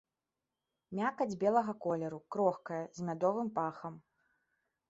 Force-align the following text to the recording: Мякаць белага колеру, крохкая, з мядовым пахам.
Мякаць 0.99 1.35
белага 1.43 1.73
колеру, 1.85 2.19
крохкая, 2.37 2.81
з 3.01 3.09
мядовым 3.11 3.53
пахам. 3.59 3.93